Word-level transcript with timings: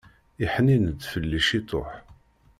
Iḥnin-d 0.45 0.99
fell-i 1.11 1.39
ciṭuḥ! 1.49 1.91